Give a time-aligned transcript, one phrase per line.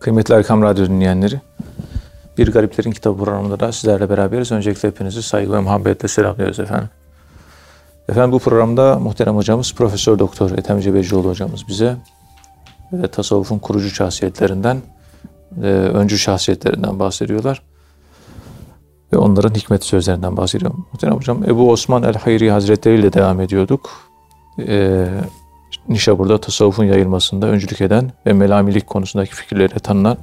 [0.00, 1.40] Kıymetli Erkam Radyo dinleyenleri,
[2.38, 4.52] Bir Gariplerin Kitabı programında da sizlerle beraberiz.
[4.52, 6.88] Öncelikle hepinizi saygı ve muhabbetle selamlıyoruz efendim.
[8.08, 11.96] Efendim bu programda muhterem hocamız Profesör Doktor Ethem Cebecioğlu hocamız bize
[12.92, 14.82] e, tasavvufun kurucu şahsiyetlerinden,
[15.62, 17.62] e, öncü şahsiyetlerinden bahsediyorlar.
[19.12, 20.74] Ve onların hikmet sözlerinden bahsediyor.
[20.92, 23.90] Muhterem hocam Ebu Osman el-Hayri Hazretleri ile devam ediyorduk.
[24.58, 25.06] E,
[25.88, 30.18] Nişabur'da tasavvufun yayılmasında öncülük eden ve melamilik konusundaki fikirlere tanınan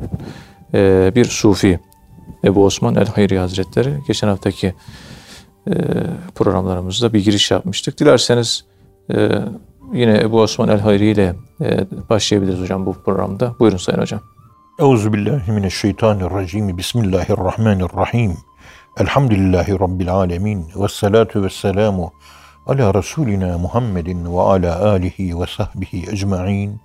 [0.73, 1.79] e, bir sufi
[2.43, 3.93] Ebu Osman el-Hayri Hazretleri.
[4.07, 4.73] Geçen haftaki
[5.68, 5.73] e,
[6.36, 8.00] programlarımızda bir giriş yapmıştık.
[8.00, 8.65] Dilerseniz
[9.14, 9.29] e,
[9.93, 13.56] yine Ebu Osman el-Hayri ile e, başlayabiliriz hocam bu programda.
[13.59, 14.21] Buyurun Sayın Hocam.
[14.79, 16.78] Euzubillahimineşşeytanirracim.
[16.78, 18.37] Bismillahirrahmanirrahim.
[19.00, 20.65] Elhamdülillahi Rabbil alemin.
[20.75, 22.14] Ve salatu ve selamu
[22.68, 26.82] ala Resulina Muhammedin ve ala alihi ve sahbihi ecma'in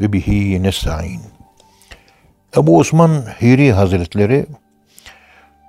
[0.00, 1.20] ve bihi nesta'in.
[2.56, 4.46] Ebu Osman Hiri Hazretleri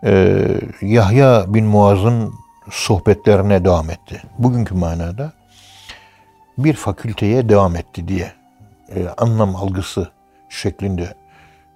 [0.03, 0.47] e,
[0.81, 2.33] Yahya bin Muaz'ın
[2.71, 4.21] sohbetlerine devam etti.
[4.39, 5.33] Bugünkü manada
[6.57, 8.31] bir fakülteye devam etti diye
[8.95, 10.11] e, anlam algısı
[10.49, 11.13] şeklinde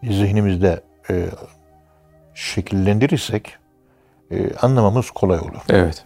[0.03, 1.25] zihnimizde e,
[2.35, 3.57] şekillendirirsek
[4.61, 5.61] anlamamız kolay olur.
[5.69, 6.05] Evet.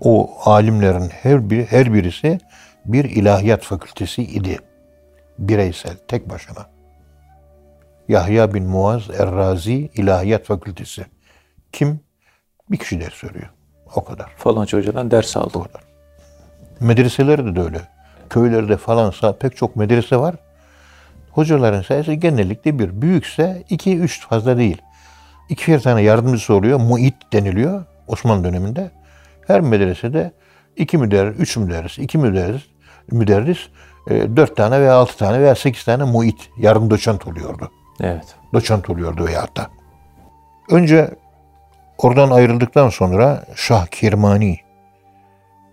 [0.00, 2.38] O alimlerin her biri her birisi
[2.84, 4.58] bir ilahiyat fakültesi idi.
[5.38, 6.76] Bireysel, tek başına.
[8.08, 11.06] Yahya bin Muaz Errazi İlahiyat Fakültesi.
[11.72, 12.00] Kim?
[12.70, 13.50] Bir kişi ders söylüyor.
[13.94, 14.26] O kadar.
[14.36, 15.58] Falanca hocadan ders aldı.
[15.58, 15.80] O kadar.
[16.80, 17.80] Medreselerde de öyle.
[18.30, 20.34] Köylerde falansa pek çok medrese var.
[21.30, 23.02] Hocaların sayısı genellikle bir.
[23.02, 24.82] Büyükse iki, üç fazla değil.
[25.48, 26.80] İki bir tane yardımcısı oluyor.
[26.80, 28.90] Muit deniliyor Osmanlı döneminde.
[29.46, 30.32] Her medresede
[30.76, 32.62] iki müderris, üç müderris, iki müderris,
[33.10, 33.58] müderris,
[34.10, 37.70] e, dört tane veya altı tane veya sekiz tane muit, yardım doçent oluyordu.
[38.00, 38.36] Evet.
[38.52, 39.70] Doçent oluyordu veyahut da.
[40.70, 41.10] Önce
[41.98, 44.58] oradan ayrıldıktan sonra Şah Kirmani,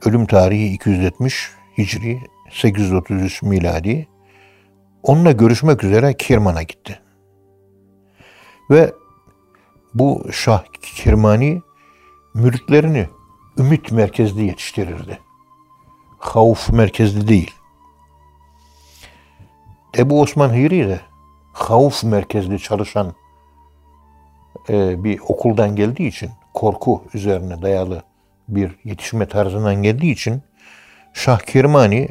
[0.06, 2.20] ölüm tarihi 270 Hicri,
[2.52, 4.08] 833 miladi,
[5.04, 7.00] onunla görüşmek üzere Kirman'a gitti.
[8.70, 8.92] Ve
[9.94, 11.62] bu Şah Kirmani
[12.34, 13.08] müritlerini
[13.58, 15.20] ümit merkezli yetiştirirdi.
[16.20, 17.52] Havf merkezli değil.
[19.98, 21.00] Ebu Osman Hiri de
[21.54, 23.14] havf merkezli çalışan
[24.70, 28.04] e, bir okuldan geldiği için, korku üzerine dayalı
[28.48, 30.42] bir yetişme tarzından geldiği için
[31.14, 32.10] Şah Kirmani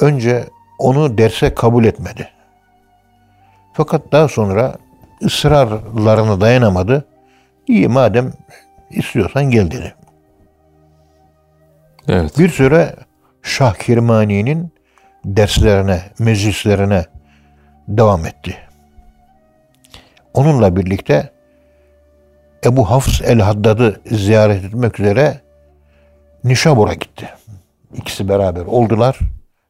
[0.00, 0.48] önce
[0.78, 2.28] onu derse kabul etmedi.
[3.72, 4.74] Fakat daha sonra
[5.22, 7.08] ısrarlarına dayanamadı.
[7.66, 8.32] İyi madem
[8.94, 9.94] istiyorsan gel dedi.
[12.08, 12.38] Evet.
[12.38, 12.94] Bir süre
[13.42, 14.72] Şah Kirmani'nin
[15.24, 17.04] derslerine, meclislerine
[17.88, 18.56] devam etti.
[20.34, 21.30] Onunla birlikte
[22.64, 25.40] Ebu Hafs el-Haddad'ı ziyaret etmek üzere
[26.44, 27.28] Nişabur'a gitti.
[27.94, 29.18] İkisi beraber oldular.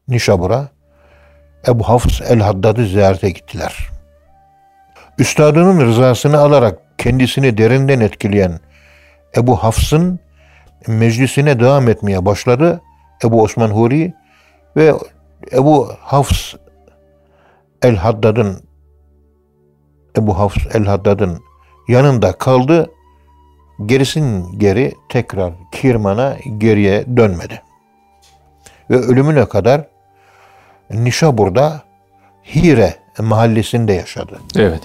[0.07, 0.67] Nişabur'a
[1.67, 3.89] Ebu Hafs el-Haddad'ı ziyarete gittiler.
[5.17, 8.59] Üstadının rızasını alarak kendisini derinden etkileyen
[9.37, 10.19] Ebu Hafs'ın
[10.87, 12.81] meclisine devam etmeye başladı.
[13.23, 14.13] Ebu Osman Huri
[14.77, 14.93] ve
[15.51, 16.53] Ebu Hafs
[17.81, 18.63] el-Haddad'ın
[20.17, 21.39] Ebu Hafs el-Haddad'ın
[21.87, 22.91] yanında kaldı.
[23.85, 27.61] Gerisin geri tekrar Kirman'a geriye dönmedi.
[28.89, 29.87] Ve ölümüne kadar
[30.89, 31.83] Nişabur'da
[32.55, 34.39] Hire mahallesinde yaşadı.
[34.55, 34.81] Evet.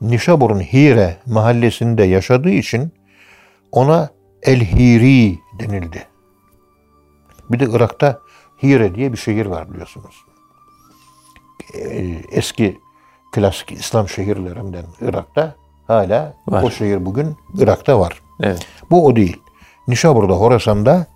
[0.00, 2.92] Nişabur'un Hire mahallesinde yaşadığı için
[3.72, 4.10] ona
[4.42, 6.06] El-Hiri denildi.
[7.50, 8.20] Bir de Irak'ta
[8.62, 10.24] Hire diye bir şehir var biliyorsunuz.
[11.74, 12.80] Ee, eski
[13.32, 15.54] klasik İslam şehirlerinden Irak'ta
[15.86, 16.62] hala Var.
[16.62, 18.22] o şehir bugün Irak'ta var.
[18.42, 18.66] Evet.
[18.90, 19.42] Bu o değil.
[19.88, 21.06] Nişabur'da, Horasan'da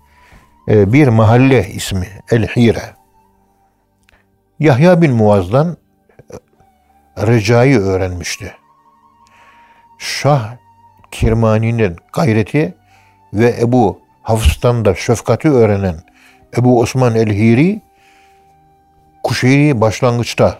[0.67, 2.95] e, bir mahalle ismi El-Hire.
[4.59, 5.77] Yahya bin Muaz'dan
[7.17, 8.55] e, Recai öğrenmişti.
[9.97, 10.55] Şah
[11.15, 12.73] Kirmani'nin gayreti
[13.33, 15.95] ve Ebu Hafs'tan da şefkati öğrenen
[16.57, 17.81] Ebu Osman el-Hiri
[19.23, 20.57] Kuşeyri başlangıçta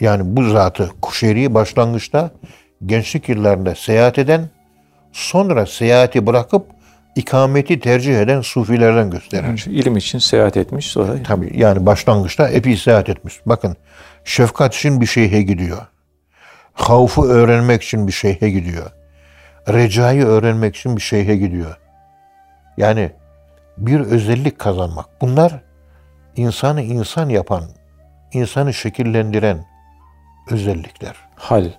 [0.00, 2.30] yani bu zatı Kuşeyri başlangıçta
[2.86, 4.48] gençlik yıllarında seyahat eden
[5.12, 6.66] sonra seyahati bırakıp
[7.14, 9.56] ikameti tercih eden sufilerden gösteren.
[9.56, 11.22] Şu ilim için seyahat etmiş sonra.
[11.22, 13.40] Tabii yani başlangıçta epey seyahat etmiş.
[13.46, 13.76] Bakın
[14.24, 15.86] şefkat için bir şeyhe gidiyor.
[16.72, 18.90] Havfu öğrenmek için bir şeyhe gidiyor.
[19.68, 21.78] Recayı öğrenmek için bir şeyhe gidiyor.
[22.76, 23.12] Yani
[23.78, 25.20] bir özellik kazanmak.
[25.20, 25.62] Bunlar
[26.36, 27.64] insanı insan yapan,
[28.32, 29.64] insanı şekillendiren
[30.50, 31.16] özellikler.
[31.34, 31.70] Hal.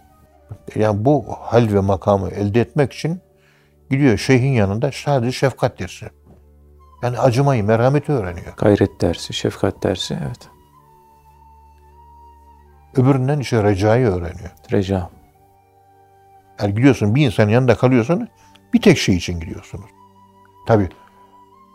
[0.75, 3.21] Yani bu hal ve makamı elde etmek için
[3.89, 6.09] gidiyor şeyhin yanında sadece şefkat dersi.
[7.03, 8.53] Yani acımayı, merhameti öğreniyor.
[8.57, 10.19] Gayret dersi, şefkat dersi.
[10.25, 10.49] Evet.
[12.95, 14.51] Öbüründen işte recayı öğreniyor.
[14.71, 15.09] Reca.
[16.61, 18.27] Yani gidiyorsun bir insanın yanında kalıyorsun
[18.73, 19.89] bir tek şey için gidiyorsunuz.
[20.67, 20.89] Tabi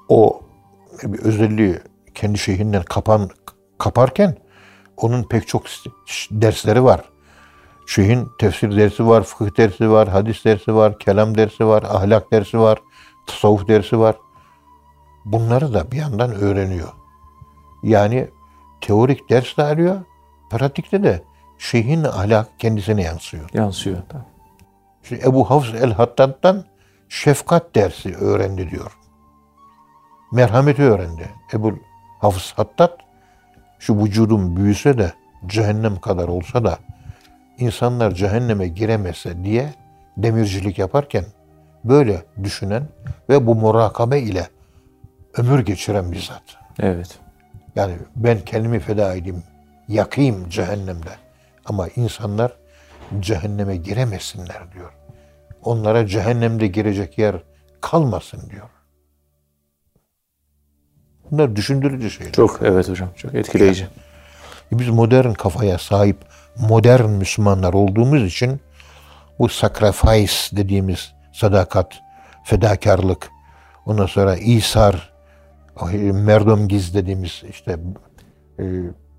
[0.08, 0.40] o
[1.02, 1.78] özelliği
[2.14, 3.30] kendi şeyhinden kapan
[3.78, 4.36] kaparken
[4.96, 5.64] onun pek çok
[6.30, 7.04] dersleri var.
[7.86, 12.58] Şeyhin tefsir dersi var, fıkıh dersi var, hadis dersi var, kelam dersi var, ahlak dersi
[12.58, 12.78] var,
[13.26, 14.16] tasavvuf dersi var.
[15.24, 16.92] Bunları da bir yandan öğreniyor.
[17.82, 18.28] Yani
[18.80, 20.00] teorik ders de alıyor,
[20.50, 21.22] pratikte de
[21.58, 23.50] şeyhin ahlak kendisine yansıyor.
[23.54, 23.96] Yansıyor.
[23.96, 24.31] da.
[25.02, 26.64] Şimdi Ebu Hafs el-Haddad'dan
[27.08, 28.98] şefkat dersi öğrendi diyor.
[30.32, 31.30] Merhameti öğrendi.
[31.52, 31.78] Ebu
[32.20, 32.98] Hafs Haddad
[33.78, 35.12] şu vücudum büyüse de
[35.46, 36.78] cehennem kadar olsa da
[37.58, 39.74] insanlar cehenneme giremese diye
[40.16, 41.24] demircilik yaparken
[41.84, 42.82] böyle düşünen
[43.28, 44.48] ve bu murakabe ile
[45.36, 46.42] ömür geçiren bir zat.
[46.80, 47.18] Evet.
[47.76, 49.42] Yani ben kendimi feda edeyim,
[49.88, 51.10] yakayım cehennemde.
[51.64, 52.52] Ama insanlar
[53.20, 54.92] cehenneme giremesinler diyor.
[55.62, 57.36] Onlara cehennemde girecek yer
[57.80, 58.68] kalmasın diyor.
[61.30, 62.32] Bunlar düşündürücü şeyler.
[62.32, 63.08] Çok evet hocam.
[63.16, 63.88] Çok etkileyici.
[64.72, 66.16] E biz modern kafaya sahip
[66.56, 68.60] modern Müslümanlar olduğumuz için
[69.38, 72.00] bu sacrifice dediğimiz sadakat,
[72.44, 73.30] fedakarlık,
[73.86, 75.12] ondan sonra İsar,
[76.12, 77.78] merdomgiz dediğimiz işte
[78.58, 78.64] e,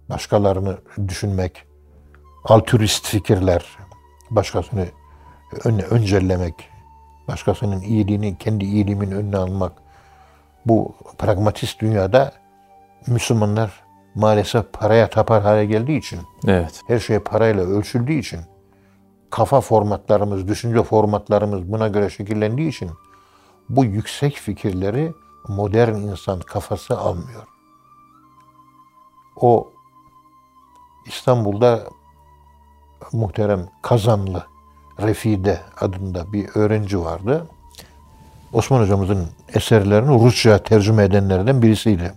[0.10, 1.66] başkalarını düşünmek,
[2.46, 3.78] altruist fikirler,
[4.30, 4.88] başkasını
[5.64, 6.70] önüne öncellemek,
[7.28, 9.72] başkasının iyiliğini kendi iyiliğimin önüne almak.
[10.66, 12.34] Bu pragmatist dünyada
[13.08, 13.84] Müslümanlar
[14.16, 16.82] maalesef paraya tapar hale geldiği için, Evet.
[16.88, 18.40] her şey parayla ölçüldüğü için,
[19.30, 22.92] kafa formatlarımız, düşünce formatlarımız buna göre şekillendiği için
[23.70, 25.14] bu yüksek fikirleri
[25.48, 27.48] modern insan kafası almıyor.
[29.36, 29.72] O
[31.06, 31.84] İstanbul'da
[33.12, 34.44] muhterem Kazanlı
[35.02, 37.48] Refide adında bir öğrenci vardı.
[38.54, 42.14] Osman hocamızın eserlerini Rusça tercüme edenlerden birisiydi.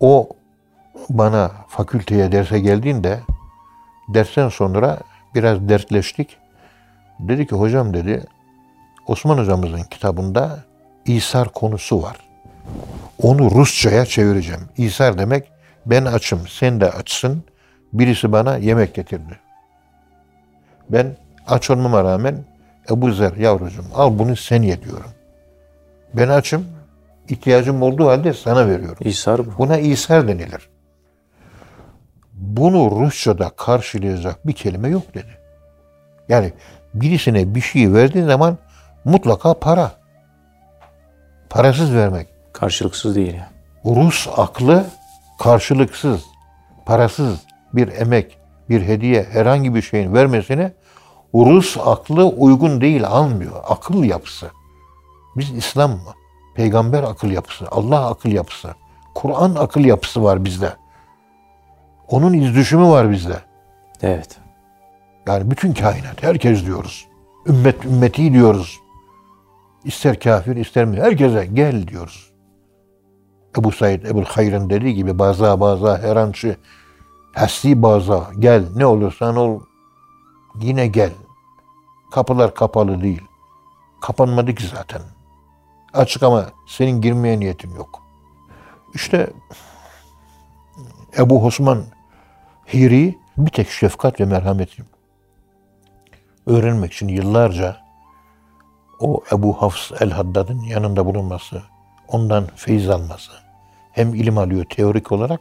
[0.00, 0.28] O
[1.10, 3.20] bana fakülteye derse geldiğinde
[4.08, 4.98] dersten sonra
[5.34, 6.36] biraz dertleştik.
[7.20, 8.24] Dedi ki hocam dedi
[9.06, 10.64] Osman hocamızın kitabında
[11.04, 12.16] İsar konusu var.
[13.22, 14.60] Onu Rusçaya çevireceğim.
[14.76, 15.48] İsar demek
[15.86, 17.44] ben açım, sen de açsın.
[17.98, 19.38] Birisi bana yemek getirdi.
[20.88, 21.16] Ben
[21.46, 22.44] aç olmama rağmen
[22.90, 25.10] Ebu Zer yavrucuğum al bunu sen ye diyorum.
[26.14, 26.66] Ben açım,
[27.28, 28.96] ihtiyacım olduğu halde sana veriyorum.
[29.00, 29.58] İsar bu.
[29.58, 30.68] Buna İsar denilir.
[32.32, 35.38] Bunu Rusça'da karşılayacak bir kelime yok dedi.
[36.28, 36.52] Yani
[36.94, 38.58] birisine bir şey verdiğin zaman
[39.04, 39.92] mutlaka para.
[41.50, 42.28] Parasız vermek.
[42.52, 43.96] Karşılıksız değil yani.
[43.96, 44.84] Rus aklı
[45.38, 46.24] karşılıksız,
[46.86, 50.72] parasız bir emek, bir hediye, herhangi bir şeyin vermesine
[51.34, 53.52] Rus aklı uygun değil, almıyor.
[53.68, 54.50] Akıl yapısı.
[55.36, 56.14] Biz İslam mı?
[56.54, 58.74] Peygamber akıl yapısı, Allah akıl yapısı,
[59.14, 60.72] Kur'an akıl yapısı var bizde.
[62.08, 63.36] Onun iz düşümü var bizde.
[64.02, 64.36] Evet.
[65.26, 67.06] Yani bütün kainat, herkes diyoruz.
[67.46, 68.80] Ümmet, ümmeti diyoruz.
[69.84, 71.00] İster kafir, ister mi?
[71.00, 72.32] Herkese gel diyoruz.
[73.58, 76.56] Ebu Said, Ebu Hayr'ın dediği gibi baza baza her ançı
[77.36, 79.60] hasti baza gel ne olursan ol
[80.60, 81.12] yine gel.
[82.10, 83.22] Kapılar kapalı değil.
[84.00, 85.02] Kapanmadı ki zaten.
[85.94, 88.02] Açık ama senin girmeye niyetin yok.
[88.94, 89.30] İşte
[91.18, 91.84] Ebu Osman
[92.74, 94.84] Hiri bir tek şefkat ve merhameti
[96.46, 97.76] öğrenmek için yıllarca
[99.00, 101.62] o Ebu Hafs el-Haddad'ın yanında bulunması,
[102.08, 103.32] ondan feyiz alması,
[103.92, 105.40] hem ilim alıyor teorik olarak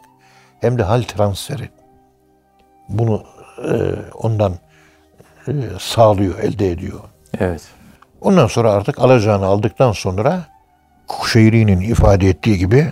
[0.61, 1.69] hem de hal transferi.
[2.89, 3.23] Bunu
[3.57, 3.73] e,
[4.13, 4.53] ondan
[5.47, 6.99] e, sağlıyor, elde ediyor.
[7.39, 7.61] Evet.
[8.21, 10.45] Ondan sonra artık alacağını aldıktan sonra
[11.07, 12.91] Kuşeyri'nin ifade ettiği gibi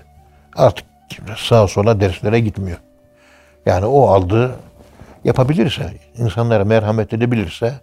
[0.56, 0.86] artık
[1.38, 2.78] sağa sola derslere gitmiyor.
[3.66, 4.56] Yani o aldığı
[5.24, 7.74] yapabilirse, insanlara merhamet edebilirse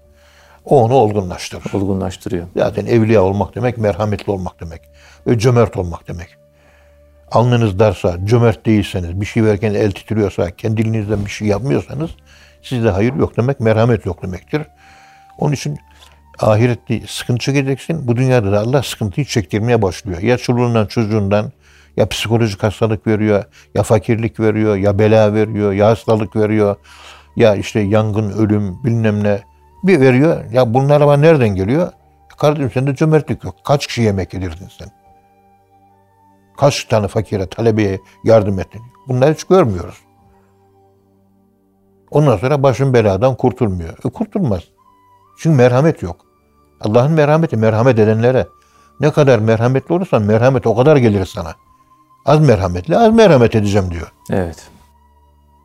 [0.65, 1.75] o onu olgunlaştırır.
[1.75, 2.47] Olgunlaştırıyor.
[2.57, 4.81] Zaten evliya olmak demek merhametli olmak demek.
[5.27, 6.40] Ve cömert olmak demek.
[7.31, 12.11] Alnınız darsa, cömert değilseniz, bir şey verirken el titriyorsa, kendiliğinizden bir şey yapmıyorsanız
[12.63, 14.63] sizde hayır yok demek, merhamet yok demektir.
[15.39, 15.79] Onun için
[16.39, 18.09] ahirette sıkıntı çekeceksin.
[18.09, 20.23] Bu dünyada da Allah sıkıntıyı çektirmeye başlıyor.
[20.23, 21.53] Ya çoluğundan, çocuğundan,
[21.97, 23.45] Ya psikolojik hastalık veriyor,
[23.75, 26.77] ya fakirlik veriyor, ya bela veriyor, ya hastalık veriyor,
[27.37, 29.41] ya işte yangın, ölüm, bilmem ne
[29.85, 30.45] bir veriyor.
[30.53, 31.93] Ya bunlar ama nereden geliyor?
[32.39, 33.55] Kardeşim sende cömertlik yok.
[33.65, 35.00] Kaç kişi yemek yedirdin sen?
[36.61, 38.83] Kaç tane fakire, talebeye yardım ettin?
[39.09, 39.95] Bunları hiç görmüyoruz.
[42.11, 43.99] Ondan sonra başın beladan kurtulmuyor.
[44.05, 44.63] E, kurtulmaz.
[45.39, 46.17] Çünkü merhamet yok.
[46.81, 48.47] Allah'ın merhameti merhamet edenlere.
[49.01, 51.55] Ne kadar merhametli olursan merhamet o kadar gelir sana.
[52.27, 54.13] Az merhametli az merhamet edeceğim diyor.
[54.31, 54.71] Evet.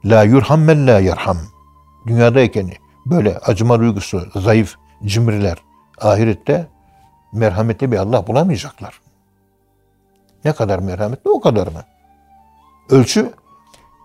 [0.05, 1.37] La yurham men la yerham.
[2.07, 2.71] Dünyadayken
[3.05, 4.75] böyle acıma duygusu zayıf
[5.05, 5.57] cimriler
[6.01, 6.67] ahirette
[7.33, 9.04] merhametli bir Allah bulamayacaklar.
[10.45, 11.83] Ne kadar merhametli o kadar mı?
[12.89, 13.31] Ölçü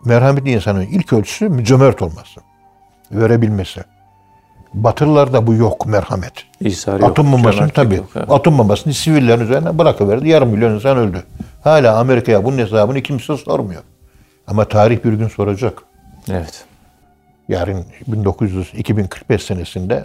[0.05, 2.41] merhametli insanın ilk ölçüsü mücömert olması.
[3.13, 3.81] Verebilmesi.
[4.75, 6.33] Batılılarda bu yok merhamet.
[6.61, 7.17] İsar yok.
[7.57, 7.95] Cömertlik tabii.
[7.95, 8.31] yok, evet.
[8.93, 10.29] Sivillerin üzerine bırakıverdi.
[10.29, 11.23] Yarım milyon insan öldü.
[11.65, 13.83] Hala Amerika'ya bunun hesabını kimse sormuyor.
[14.47, 15.83] Ama tarih bir gün soracak.
[16.31, 16.65] Evet.
[17.49, 20.05] Yarın 1900 2045 senesinde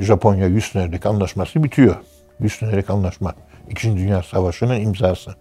[0.00, 1.96] Japonya 100 senelik anlaşması bitiyor.
[2.40, 3.34] 100 senelik anlaşma.
[3.68, 5.34] İkinci Dünya Savaşı'nın imzası.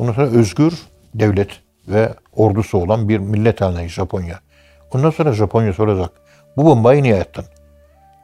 [0.00, 0.74] Ondan sonra özgür
[1.14, 4.40] devlet ve ordusu olan bir millet haline Japonya.
[4.94, 6.10] Ondan sonra Japonya soracak.
[6.56, 7.44] Bu bombayı niye attın?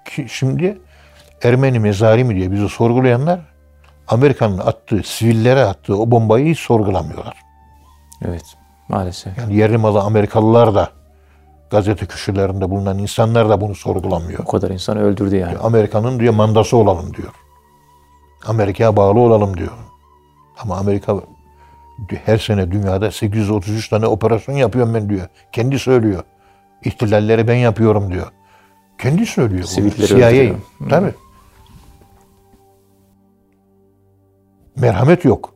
[0.04, 0.78] Ki şimdi
[1.42, 3.40] Ermeni mezari mi diye bizi sorgulayanlar
[4.08, 7.36] Amerika'nın attığı, sivillere attığı o bombayı sorgulamıyorlar.
[8.24, 8.44] Evet.
[8.88, 9.38] Maalesef.
[9.38, 10.90] Yani yerli malı Amerikalılar da
[11.70, 14.38] gazete köşelerinde bulunan insanlar da bunu sorgulamıyor.
[14.38, 15.58] O kadar insan öldürdü yani.
[15.58, 17.32] Amerika'nın diyor mandası olalım diyor.
[18.46, 19.72] Amerika'ya bağlı olalım diyor.
[20.58, 21.16] Ama Amerika
[22.24, 25.28] her sene dünyada 833 tane operasyon yapıyorum ben diyor.
[25.52, 26.22] Kendi söylüyor.
[26.84, 28.26] İhtilalleri ben yapıyorum diyor.
[28.98, 29.64] Kendi söylüyor.
[29.64, 30.88] Sivilleri CIA.
[30.88, 31.14] Tabii.
[34.76, 35.52] Merhamet yok.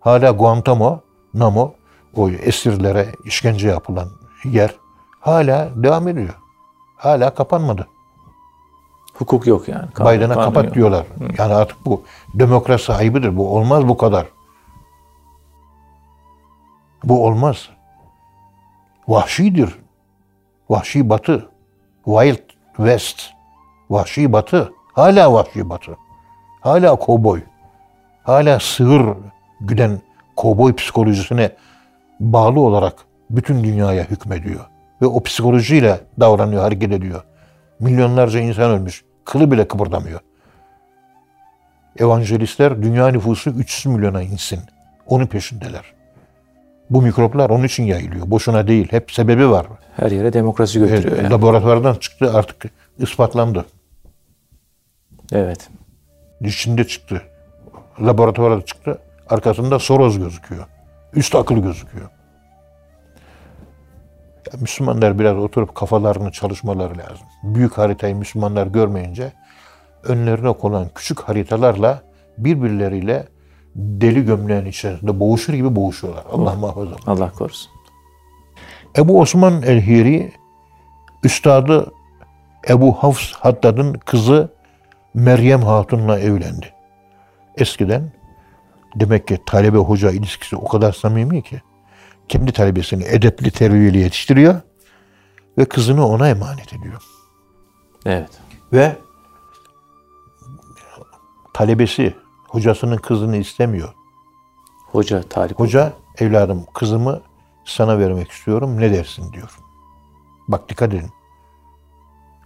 [0.00, 1.00] Hala Guantanamo,
[1.34, 1.74] Namo,
[2.16, 4.08] o esirlere işkence yapılan
[4.44, 4.74] yer
[5.20, 6.34] hala devam ediyor.
[6.96, 7.86] Hala kapanmadı.
[9.14, 9.90] Hukuk yok yani.
[9.94, 11.06] Kanun- Biden'a kapat diyorlar.
[11.38, 12.02] Yani artık bu
[12.34, 13.36] demokrasi ayıbıdır.
[13.36, 14.26] Bu olmaz bu kadar.
[17.04, 17.68] Bu olmaz.
[19.08, 19.78] Vahşidir.
[20.68, 21.48] Vahşi batı.
[22.04, 23.22] Wild West.
[23.90, 24.72] Vahşi batı.
[24.92, 25.96] Hala vahşi batı.
[26.60, 27.42] Hala kovboy.
[28.22, 29.16] Hala sığır
[29.60, 30.00] güden
[30.36, 31.50] kovboy psikolojisine
[32.20, 32.94] bağlı olarak
[33.30, 34.64] bütün dünyaya hükmediyor.
[35.02, 37.24] Ve o psikolojiyle davranıyor, hareket ediyor.
[37.80, 39.04] Milyonlarca insan ölmüş.
[39.24, 40.20] Kılı bile kıpırdamıyor.
[41.98, 44.60] Evangelistler dünya nüfusu 300 milyona insin.
[45.06, 45.99] Onun peşindeler.
[46.90, 48.30] Bu mikroplar onun için yayılıyor.
[48.30, 48.88] Boşuna değil.
[48.90, 49.66] Hep sebebi var.
[49.96, 51.30] Her yere demokrasi götürüyor Evet, yani.
[51.32, 52.64] Laboratuvardan çıktı artık
[52.98, 53.66] ispatlandı.
[55.32, 55.68] Evet.
[56.40, 57.22] İçinde çıktı.
[58.00, 58.98] Laboratuvara çıktı.
[59.28, 60.66] Arkasında Soros gözüküyor.
[61.14, 62.08] Üst akıl gözüküyor.
[64.52, 67.26] Ya Müslümanlar biraz oturup kafalarını çalışmaları lazım.
[67.42, 69.32] Büyük haritayı Müslümanlar görmeyince
[70.04, 72.02] önlerine konan küçük haritalarla
[72.38, 73.26] birbirleriyle
[73.74, 76.24] deli gömleğin içerisinde boğuşur gibi boğuşuyorlar.
[76.32, 76.96] Allah muhafaza.
[77.06, 77.72] Allah korusun.
[78.96, 80.32] Ebu Osman el-Hiri,
[81.24, 81.92] üstadı
[82.68, 84.52] Ebu Hafs Haddad'ın kızı
[85.14, 86.72] Meryem Hatun'la evlendi.
[87.56, 88.12] Eskiden
[88.94, 91.60] demek ki talebe hoca ilişkisi o kadar samimi ki
[92.28, 94.60] kendi talebesini edepli terbiyeli yetiştiriyor
[95.58, 97.02] ve kızını ona emanet ediyor.
[98.06, 98.30] Evet.
[98.72, 98.96] Ve
[101.54, 102.14] talebesi
[102.50, 103.94] hocasının kızını istemiyor.
[104.86, 105.58] Hoca talip.
[105.58, 107.20] Hoca evladım kızımı
[107.64, 109.58] sana vermek istiyorum ne dersin diyor.
[110.48, 111.10] Bak dikkat edin.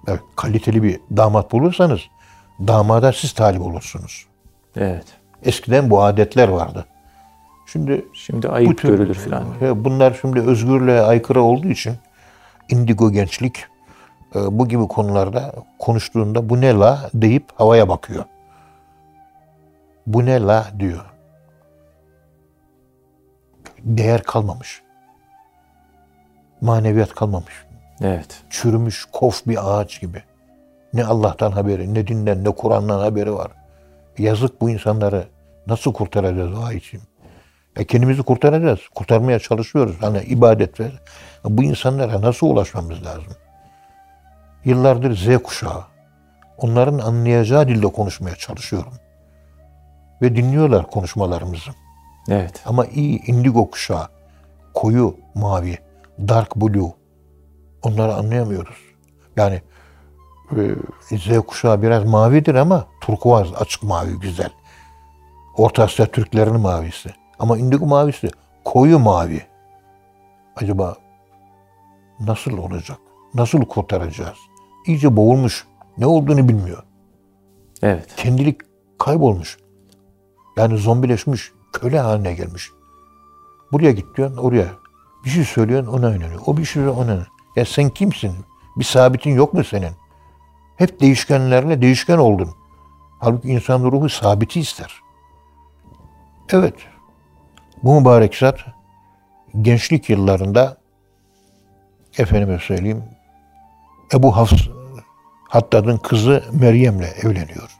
[0.08, 2.00] Evet, kaliteli bir damat bulursanız
[2.60, 4.26] damada siz talip olursunuz.
[4.76, 5.04] Evet.
[5.42, 6.86] Eskiden bu adetler vardı.
[7.66, 9.44] Şimdi Şimdi ayıp bu tür- görülür filan.
[9.60, 11.94] He, Bunlar şimdi özgürlüğe aykırı olduğu için
[12.68, 13.64] indigo gençlik
[14.34, 18.24] e, bu gibi konularda konuştuğunda bu ne la deyip havaya bakıyor.
[20.06, 21.04] Bu ne la diyor.
[23.78, 24.82] Değer kalmamış.
[26.60, 27.64] Maneviyat kalmamış.
[28.00, 28.42] Evet.
[28.50, 30.22] Çürümüş kof bir ağaç gibi.
[30.92, 33.50] Ne Allah'tan haberi, ne dinden, ne Kur'an'dan haberi var.
[34.18, 35.24] Yazık bu insanları
[35.66, 37.00] nasıl kurtaracağız o için?
[37.76, 38.80] E kendimizi kurtaracağız.
[38.94, 39.96] Kurtarmaya çalışıyoruz.
[40.00, 40.90] Hani ibadet ve
[41.44, 43.32] bu insanlara nasıl ulaşmamız lazım?
[44.64, 45.84] Yıllardır Z kuşağı.
[46.58, 48.92] Onların anlayacağı dilde konuşmaya çalışıyorum.
[50.24, 51.70] Ve dinliyorlar konuşmalarımızı.
[52.28, 52.62] Evet.
[52.66, 54.08] Ama iyi indigo kuşağı,
[54.74, 55.78] koyu mavi,
[56.28, 56.92] dark blue
[57.82, 58.76] onları anlayamıyoruz.
[59.36, 59.62] Yani
[61.10, 64.50] e, Z kuşağı biraz mavidir ama turkuaz, açık mavi güzel.
[65.56, 67.10] Orta Asya Türklerinin mavisi.
[67.38, 68.30] Ama indigo mavisi
[68.64, 69.42] koyu mavi.
[70.56, 70.96] Acaba
[72.20, 72.98] nasıl olacak?
[73.34, 74.38] Nasıl kurtaracağız?
[74.86, 75.66] İyice boğulmuş.
[75.98, 76.82] Ne olduğunu bilmiyor.
[77.82, 78.16] Evet.
[78.16, 78.60] Kendilik
[78.98, 79.63] kaybolmuş.
[80.56, 81.52] Yani zombileşmiş.
[81.72, 82.70] Köle haline gelmiş.
[83.72, 84.66] Buraya git diyorsun oraya.
[85.24, 86.40] Bir şey söylüyorsun ona inanıyor.
[86.46, 87.26] O bir şey ona inanıyor.
[87.56, 88.34] Ya sen kimsin?
[88.76, 89.92] Bir sabitin yok mu senin?
[90.76, 92.50] Hep değişkenlerle değişken oldun.
[93.20, 95.00] Halbuki insan ruhu sabiti ister.
[96.52, 96.74] Evet.
[97.82, 98.58] Bu mübarek zat
[99.62, 100.76] gençlik yıllarında
[102.18, 103.04] efendime söyleyeyim
[104.14, 104.68] Ebu Hafs
[105.48, 107.70] Haddad'ın kızı Meryem'le evleniyor.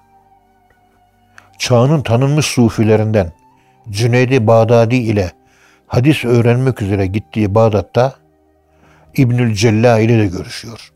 [1.59, 3.33] Çağının tanınmış sufilerinden
[3.91, 5.33] Cüneydi Bağdadi ile
[5.87, 8.15] hadis öğrenmek üzere gittiği Bağdat'ta
[9.17, 10.93] İbnül Cella ile de görüşüyor.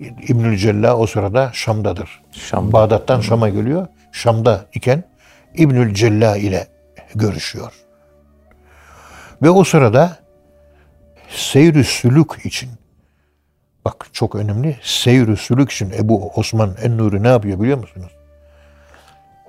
[0.00, 2.22] İbnül Cella o sırada Şam'dadır.
[2.32, 2.72] Şam.
[2.72, 3.86] Bağdat'tan Şam'a geliyor.
[4.12, 5.04] Şam'da iken
[5.54, 6.66] İbnül Cella ile
[7.14, 7.72] görüşüyor.
[9.42, 10.18] Ve o sırada
[11.28, 12.70] seyr sülük için
[13.84, 18.12] bak çok önemli seyr sülük için Ebu Osman En-Nuri ne yapıyor biliyor musunuz?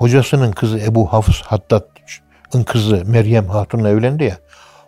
[0.01, 4.38] Hocasının kızı Ebu Hafız Haddad'ın kızı Meryem Hatun'la evlendi ya.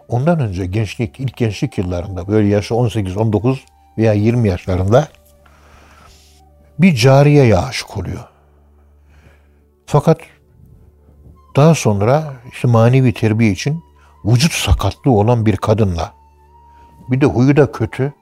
[0.08, 3.66] Ondan önce gençlik, ilk gençlik yıllarında böyle yaşı 18, 19
[3.98, 5.08] veya 20 yaşlarında
[6.80, 8.24] bir cariyeye aşık oluyor.
[9.86, 10.18] Fakat
[11.56, 13.84] daha sonra işte manevi terbiye için
[14.26, 16.14] vücut sakatlığı olan bir kadınla
[17.10, 18.14] bir de huyu da kötü.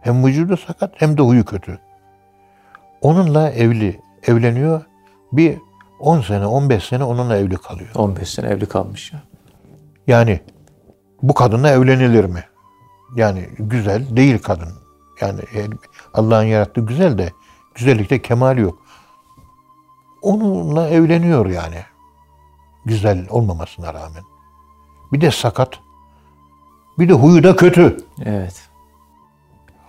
[0.00, 1.78] Hem vücudu sakat hem de huyu kötü.
[3.00, 4.82] Onunla evli, evleniyor.
[5.32, 5.58] Bir
[6.04, 7.90] 10 sene, 15 sene onunla evli kalıyor.
[7.94, 9.22] 15 sene evli kalmış ya.
[10.06, 10.40] Yani
[11.22, 12.44] bu kadınla evlenilir mi?
[13.16, 14.68] Yani güzel değil kadın.
[15.20, 15.40] Yani
[16.14, 17.32] Allah'ın yarattığı güzel de
[17.74, 18.78] güzellikte kemal yok.
[20.22, 21.82] Onunla evleniyor yani.
[22.84, 24.22] Güzel olmamasına rağmen.
[25.12, 25.80] Bir de sakat.
[26.98, 27.96] Bir de huyu da kötü.
[28.24, 28.68] Evet.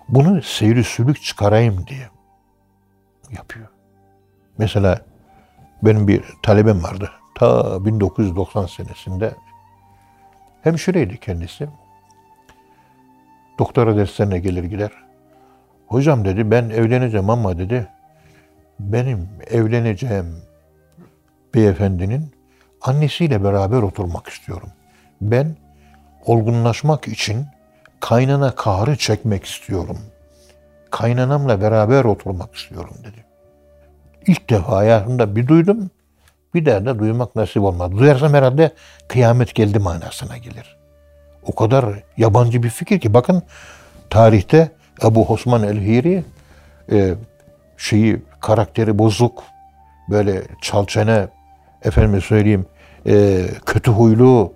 [0.10, 2.10] Bunu seyri sülük çıkarayım diye
[3.38, 3.68] yapıyor.
[4.58, 5.06] Mesela
[5.84, 7.12] benim bir talebem vardı.
[7.36, 9.36] Ta 1990 senesinde
[10.62, 11.68] hemşireydi kendisi.
[13.60, 14.92] Doktora derslerine gelir gider.
[15.88, 17.88] Hocam dedi ben evleneceğim ama dedi
[18.80, 20.42] benim evleneceğim
[21.56, 22.32] beyefendinin
[22.82, 24.70] annesiyle beraber oturmak istiyorum.
[25.22, 25.56] Ben
[26.26, 27.46] olgunlaşmak için
[28.00, 29.98] kaynana kahrı çekmek istiyorum.
[30.92, 33.26] Kaynanamla beraber oturmak istiyorum dedi.
[34.28, 35.90] İlk defa hayatımda bir duydum,
[36.54, 37.98] bir daha da duymak nasip olmadı.
[37.98, 38.72] Duyarsam herhalde
[39.08, 40.78] kıyamet geldi manasına gelir.
[41.44, 41.86] O kadar
[42.18, 43.44] yabancı bir fikir ki bakın
[44.10, 44.72] tarihte
[45.04, 46.24] Ebu Osman el-Hiri
[46.92, 47.16] e,
[47.78, 49.44] şeyi karakteri bozuk
[50.10, 51.28] böyle çalçene
[51.84, 52.66] efendim söyleyeyim
[53.08, 54.54] e, kötü huylu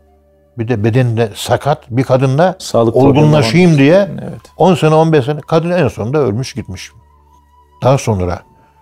[0.58, 4.41] bir de bedeninde sakat bir kadınla Sağlık olgunlaşayım diye Evet.
[4.58, 6.91] 10 sene 15 sene kadın en sonunda ölmüş gitmiş.
[7.84, 8.39] Daha sonra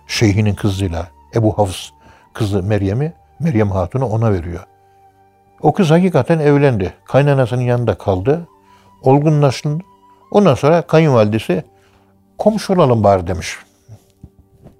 [0.08, 1.90] şeyhinin kızıyla Ebu Hafs
[2.32, 4.64] kızı Meryem'i Meryem Hatun'u ona veriyor.
[5.62, 6.94] O kız hakikaten evlendi.
[7.04, 8.48] Kaynanasının yanında kaldı.
[9.02, 9.78] Olgunlaştı.
[10.30, 11.64] Ondan sonra kayınvalidesi
[12.38, 13.58] komşu olalım bari demiş.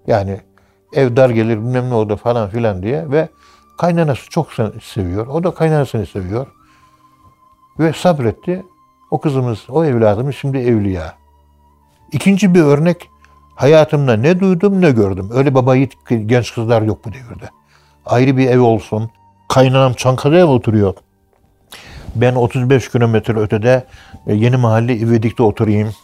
[0.06, 0.40] Yani
[0.92, 3.28] ev dar gelir bilmem ne oldu falan filan diye ve
[3.78, 5.26] kaynanası çok se- seviyor.
[5.26, 6.46] O da kaynanasını seviyor.
[7.78, 8.64] Ve sabretti.
[9.10, 11.14] O kızımız, o evladımız şimdi evliya.
[12.12, 13.10] İkinci bir örnek
[13.58, 15.30] hayatımda ne duydum ne gördüm.
[15.32, 15.92] Öyle baba yiğit
[16.26, 17.50] genç kızlar yok bu devirde.
[18.06, 19.10] Ayrı bir ev olsun.
[19.48, 20.94] Kaynanam Çankaya'ya oturuyor.
[22.14, 23.84] Ben 35 kilometre ötede
[24.26, 25.94] e, yeni mahalle İvedik'te oturayım.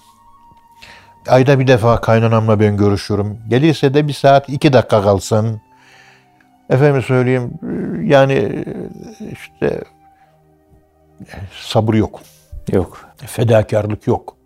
[1.28, 3.38] Ayda bir defa kaynanamla ben görüşüyorum.
[3.48, 5.60] Gelirse de bir saat iki dakika kalsın.
[6.70, 8.64] Efendim söyleyeyim e, yani e,
[9.32, 9.80] işte
[11.52, 12.20] sabır yok.
[12.72, 13.06] Yok.
[13.16, 14.36] Fedakarlık yok.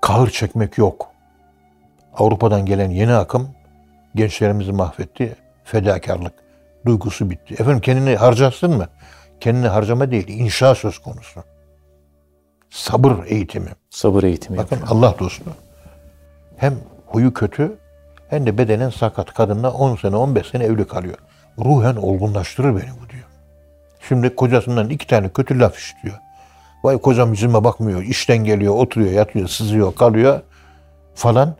[0.00, 1.13] Kahır çekmek yok.
[2.18, 3.48] Avrupa'dan gelen yeni akım
[4.14, 5.36] gençlerimizi mahvetti.
[5.64, 6.32] Fedakarlık
[6.86, 7.54] duygusu bitti.
[7.54, 8.88] Efendim kendini harcarsın mı?
[9.40, 11.44] Kendini harcama değil, inşa söz konusu.
[12.70, 13.70] Sabır eğitimi.
[13.90, 14.96] Sabır eğitimi Bakın yapıyor.
[14.96, 15.44] Allah dostu.
[16.56, 16.74] Hem
[17.06, 17.78] huyu kötü
[18.28, 21.18] hem de bedenen sakat kadınla 10 sene 15 sene evli kalıyor.
[21.58, 23.24] Ruhen olgunlaştırır beni bu diyor.
[24.08, 26.18] Şimdi kocasından iki tane kötü laf işitiyor.
[26.84, 28.02] Vay kocam yüzüme bakmıyor.
[28.02, 30.40] işten geliyor, oturuyor, yatıyor, sızıyor, kalıyor
[31.14, 31.54] falan.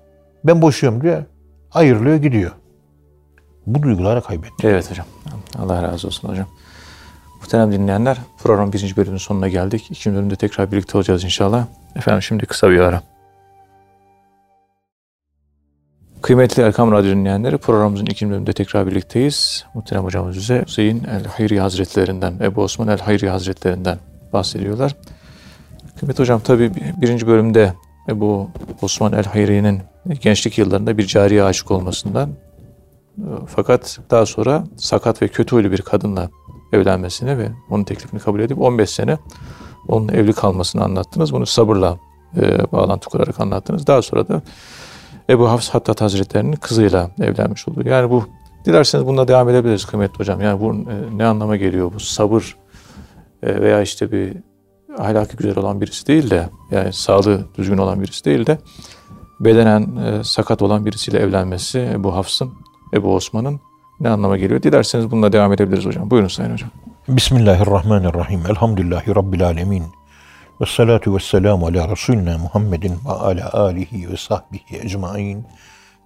[0.45, 1.25] Ben boşuyorum diyor.
[1.73, 2.53] Ayrılıyor, gidiyor.
[3.67, 4.67] Bu duyguları kaybetti.
[4.67, 5.07] Evet hocam.
[5.59, 6.47] Allah razı olsun hocam.
[7.41, 9.91] Muhterem dinleyenler program birinci bölümün sonuna geldik.
[9.91, 11.67] İkinci bölümde tekrar birlikte olacağız inşallah.
[11.97, 13.03] Efendim şimdi kısa bir ara.
[16.23, 19.67] Kıymetli Erkam Radyo dinleyenleri programımızın ikinci bölümünde tekrar birlikteyiz.
[19.75, 23.99] Muhterem hocamız bize Hüseyin el-Hayri Hazretlerinden, Ebu Osman el-Hayri Hazretlerinden
[24.33, 24.97] bahsediyorlar.
[25.99, 27.73] Kıymetli hocam tabi birinci bölümde
[28.09, 28.51] Ebu
[28.83, 29.81] Osman el-Hayri'nin
[30.21, 32.31] gençlik yıllarında bir cariye aşık olmasından
[33.47, 36.31] fakat daha sonra sakat ve kötü huylu bir kadınla
[36.73, 39.19] evlenmesini ve onun teklifini kabul edip 15 sene
[39.89, 41.33] onun evli kalmasını anlattınız.
[41.33, 41.99] Bunu sabırla
[42.37, 43.87] e, bağlantı kurarak anlattınız.
[43.87, 44.43] Daha sonra da
[45.31, 47.89] Ebu Hafs Hattat Hazretleri'nin kızıyla evlenmiş oldu.
[47.89, 48.25] Yani bu
[48.65, 50.41] dilerseniz bununla devam edebiliriz kıymetli hocam.
[50.41, 52.57] Yani bu e, ne anlama geliyor bu sabır
[53.43, 54.37] e, veya işte bir
[54.99, 58.59] ahlaki güzel olan birisi değil de yani sağlığı düzgün olan birisi değil de
[59.41, 62.53] bedenen e, sakat olan birisiyle evlenmesi Ebu Hafs'ın,
[62.93, 63.61] Ebu Osman'ın
[64.01, 64.63] ne anlama geliyor?
[64.63, 66.11] Dilerseniz bununla devam edebiliriz hocam.
[66.11, 66.71] Buyurun Sayın Hocam.
[67.09, 68.41] Bismillahirrahmanirrahim.
[68.51, 69.85] Elhamdülillahi Rabbil Alemin.
[70.61, 75.47] Ve salatu ve selamu ala Resulina Muhammedin ve ala alihi ve sahbihi ecmain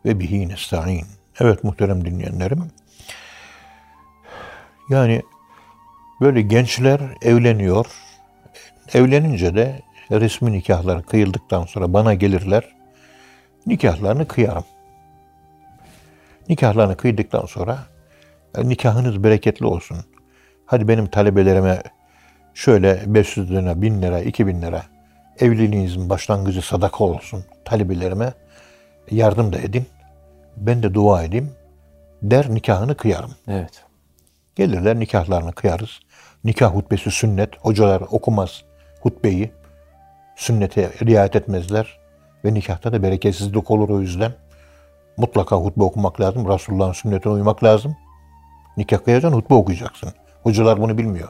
[0.05, 1.07] ve bihi nesta'in.
[1.41, 2.65] Evet muhterem dinleyenlerim.
[4.91, 5.23] Yani
[6.21, 7.87] böyle gençler evleniyor.
[8.95, 12.78] Evlenince de resmi nikahlar kıyıldıktan sonra bana gelirler.
[13.69, 14.65] Nikahlarını kıyarım.
[16.49, 17.79] Nikahlarını kıydıktan sonra
[18.63, 19.97] nikahınız bereketli olsun.
[20.67, 21.83] Hadi benim talebelerime
[22.55, 24.83] şöyle 500 lira, 1000 lira, 2000 lira
[25.39, 27.45] evliliğinizin başlangıcı sadaka olsun.
[27.65, 28.33] Talebelerime
[29.11, 29.87] yardım da edin.
[30.57, 31.53] Ben de dua edeyim.
[32.23, 33.31] Der nikahını kıyarım.
[33.49, 33.85] Evet.
[34.57, 36.01] Gelirler nikahlarını kıyarız.
[36.45, 37.57] Nikah hutbesi sünnet.
[37.59, 38.65] Hocalar okumaz
[39.01, 39.51] hutbeyi.
[40.37, 41.99] Sünnete riayet etmezler.
[42.49, 44.33] Ve nikahta da bereketsizlik olur o yüzden.
[45.17, 46.49] Mutlaka hutbe okumak lazım.
[46.49, 47.97] Resulullah'ın sünnetine uymak lazım.
[48.77, 50.13] Nikah kıyacaksın, hutbe okuyacaksın.
[50.43, 51.29] Hocalar bunu bilmiyor.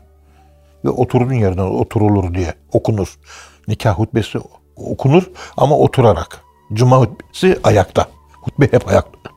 [0.85, 3.19] Ve oturduğun yerine oturulur diye okunur.
[3.69, 4.39] Nikah hutbesi
[4.77, 6.45] okunur ama oturarak.
[6.73, 8.07] Cuma hutbesi ayakta.
[8.33, 9.31] Hutbe hep ayakta.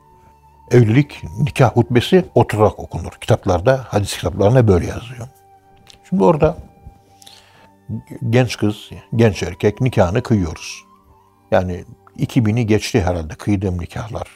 [0.71, 3.11] Evlilik, nikah hutbesi oturarak okunur.
[3.11, 5.27] Kitaplarda, hadis kitaplarına böyle yazıyor.
[6.09, 6.57] Şimdi orada
[8.29, 10.90] genç kız, genç erkek nikahını kıyıyoruz.
[11.51, 11.85] Yani
[12.19, 14.27] 2000'i geçti herhalde kıydığım nikahlar.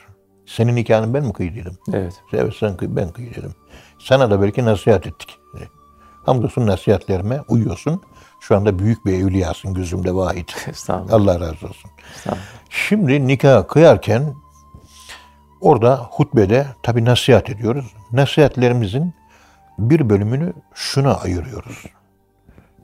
[0.46, 1.78] Senin nikahını ben mi kıydıydım?
[1.94, 2.14] Evet.
[2.34, 3.56] Evet sen kıy, ben kıydıydım.
[4.00, 5.40] Sana da belki nasihat ettik.
[6.26, 8.02] Hamdolsun nasihatlerime uyuyorsun.
[8.40, 10.10] Şu anda büyük bir evliyasın gözümde.
[10.68, 11.14] Estağfurullah.
[11.14, 11.92] Allah razı olsun.
[12.16, 12.46] Estağfurullah.
[12.70, 14.34] Şimdi nikah kıyarken
[15.62, 17.94] orada hutbede tabi nasihat ediyoruz.
[18.12, 19.14] Nasihatlerimizin
[19.78, 21.84] bir bölümünü şuna ayırıyoruz.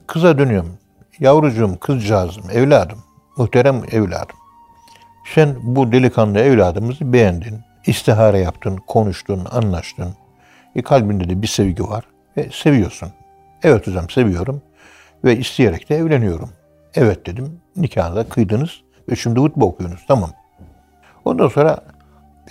[0.06, 0.78] Kıza dönüyorum.
[1.20, 2.98] Yavrucuğum, kızcağızım, evladım,
[3.36, 4.36] muhterem evladım.
[5.34, 7.60] Sen bu delikanlı evladımızı beğendin.
[7.86, 10.14] İstihare yaptın, konuştun, anlaştın.
[10.76, 12.04] E, kalbinde de bir sevgi var
[12.36, 13.08] ve seviyorsun.
[13.62, 14.62] Evet hocam seviyorum
[15.24, 16.50] ve isteyerek de evleniyorum.
[16.94, 17.60] Evet dedim.
[17.76, 18.70] Nikahını da kıydınız
[19.08, 20.04] ve şimdi hutbe okuyorsunuz.
[20.08, 20.30] Tamam.
[21.24, 21.78] Ondan sonra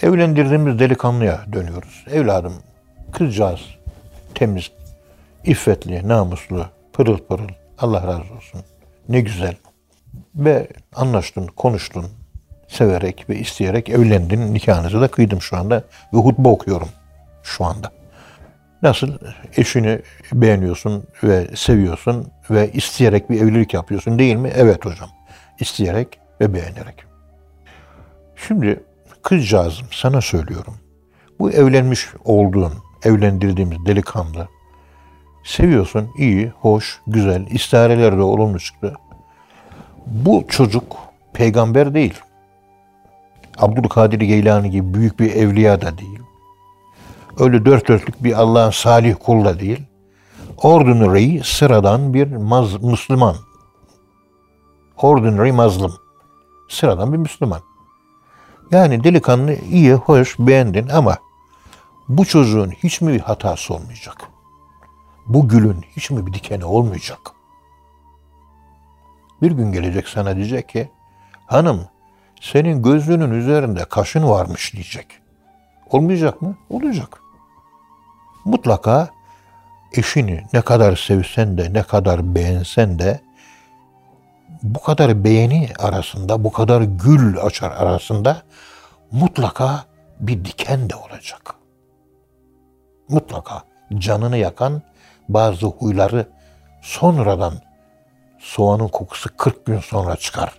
[0.02, 2.06] evlendirdiğimiz delikanlıya dönüyoruz.
[2.12, 2.54] Evladım,
[3.12, 3.62] kızcağız,
[4.36, 4.72] temiz,
[5.44, 7.50] iffetli, namuslu, pırıl pırıl.
[7.80, 8.62] Allah razı olsun.
[9.10, 9.56] Ne güzel.
[10.36, 12.06] Ve anlaştın, konuştun,
[12.68, 14.54] severek ve isteyerek evlendin.
[14.54, 16.90] Nikahınızı da kıydım şu anda ve hutbe okuyorum
[17.44, 17.92] şu anda.
[18.82, 19.18] Nasıl
[19.58, 20.02] eşini
[20.34, 24.52] beğeniyorsun ve seviyorsun ve isteyerek bir evlilik yapıyorsun değil mi?
[24.56, 25.10] Evet hocam.
[25.60, 27.04] İsteyerek ve beğenerek.
[28.48, 28.84] Şimdi
[29.22, 30.74] kızcağızım sana söylüyorum.
[31.40, 34.48] Bu evlenmiş olduğun, evlendirdiğimiz delikanlı
[35.44, 38.96] seviyorsun, iyi, hoş, güzel, istihareler de olumlu çıktı.
[40.06, 40.98] Bu çocuk
[41.34, 42.14] peygamber değil.
[43.58, 46.22] Abdülkadir Geylani gibi büyük bir evliya da değil
[47.40, 49.84] öyle dört dörtlük bir Allah'ın salih kul da değil.
[50.58, 53.36] Ordinary, sıradan bir maz, Müslüman.
[54.98, 55.94] Ordinary mazlum.
[56.70, 57.62] Sıradan bir Müslüman.
[58.72, 61.18] Yani delikanlı iyi, hoş, beğendin ama
[62.10, 64.18] bu çocuğun hiç mi bir hatası olmayacak?
[65.28, 67.20] Bu gülün hiç mi bir dikeni olmayacak?
[69.42, 70.90] Bir gün gelecek sana diyecek ki,
[71.48, 71.86] hanım
[72.42, 75.08] senin gözlüğünün üzerinde kaşın varmış diyecek.
[75.90, 76.56] Olmayacak mı?
[76.70, 77.22] Olacak
[78.46, 79.10] mutlaka
[79.94, 83.20] eşini ne kadar sevsen de ne kadar beğensen de
[84.64, 88.42] bu kadar beğeni arasında, bu kadar gül açar arasında
[89.12, 89.86] mutlaka
[90.20, 91.56] bir diken de olacak.
[93.10, 93.64] Mutlaka
[93.98, 94.82] canını yakan
[95.30, 96.28] bazı huyları
[96.82, 97.54] sonradan
[98.42, 100.54] soğanın kokusu 40 gün sonra çıkar.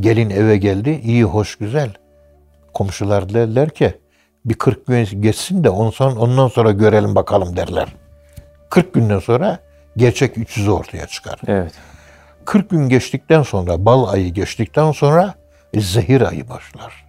[0.00, 1.94] Gelin eve geldi, iyi hoş güzel.
[2.74, 3.94] Komşular derler ki
[4.44, 7.88] bir 40 gün geçsin de ondan, sonra görelim bakalım derler.
[8.70, 9.58] 40 günden sonra
[9.96, 11.40] gerçek 300 ortaya çıkar.
[11.46, 11.72] Evet.
[12.44, 15.34] 40 gün geçtikten sonra, bal ayı geçtikten sonra
[15.74, 17.04] zehir ayı başlar.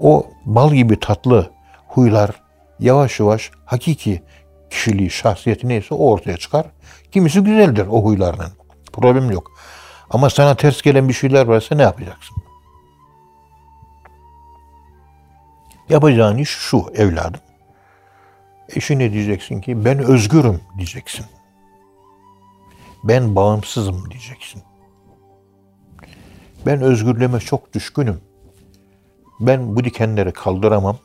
[0.00, 1.50] o bal gibi tatlı
[1.88, 2.30] huylar
[2.80, 4.22] yavaş yavaş hakiki
[4.72, 6.66] kişiliği, şahsiyeti neyse o ortaya çıkar.
[7.12, 8.52] Kimisi güzeldir o huylarının.
[8.92, 9.50] Problem yok.
[10.10, 12.36] Ama sana ters gelen bir şeyler varsa ne yapacaksın?
[15.88, 17.40] Yapacağın iş şu evladım.
[18.68, 21.26] Eşine diyeceksin ki ben özgürüm diyeceksin.
[23.04, 24.62] Ben bağımsızım diyeceksin.
[26.66, 28.20] Ben özgürlüğüme çok düşkünüm.
[29.40, 30.98] Ben bu dikenleri kaldıramam.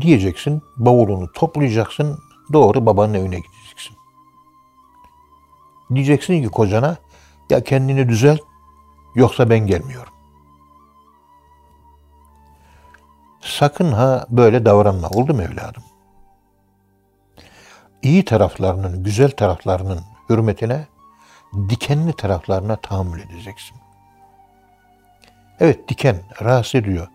[0.00, 2.18] Diyeceksin, bavulunu toplayacaksın,
[2.52, 3.96] doğru babanın evine gideceksin.
[5.94, 6.96] Diyeceksin ki kocana,
[7.50, 8.40] ya kendini düzelt,
[9.14, 10.12] yoksa ben gelmiyorum.
[13.40, 15.08] Sakın ha böyle davranma.
[15.08, 15.82] Oldu mu evladım?
[18.02, 20.00] İyi taraflarının, güzel taraflarının
[20.30, 20.86] hürmetine
[21.68, 23.76] dikenli taraflarına tahammül edeceksin.
[25.60, 27.08] Evet diken rahatsız ediyor.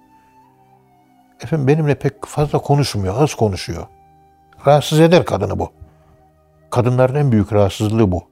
[1.43, 3.87] Efendim benimle pek fazla konuşmuyor, az konuşuyor.
[4.67, 5.71] Rahatsız eder kadını bu.
[6.69, 8.23] Kadınların en büyük rahatsızlığı bu.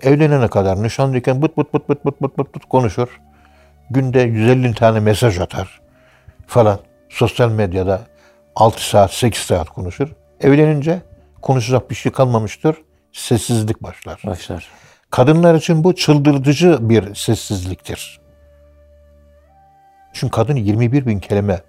[0.00, 3.20] Evlenene kadar nişanlıyken bıt bıt bıt bıt bıt bıt bıt, bıt konuşur.
[3.90, 5.80] Günde 150 tane mesaj atar
[6.46, 6.78] falan.
[7.08, 8.00] Sosyal medyada
[8.56, 10.08] 6 saat 8 saat konuşur.
[10.40, 11.02] Evlenince
[11.42, 12.76] konuşacak bir şey kalmamıştır.
[13.12, 14.22] Sessizlik başlar.
[14.26, 14.68] Başlar.
[15.10, 18.20] Kadınlar için bu çıldırtıcı bir sessizliktir.
[20.12, 21.60] Çünkü kadın 21 bin kelime